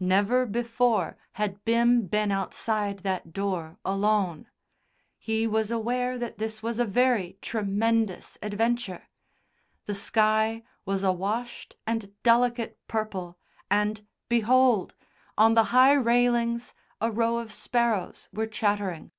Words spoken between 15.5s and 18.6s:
the high railings, a row of sparrows were